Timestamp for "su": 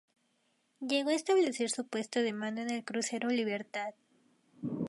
1.69-1.85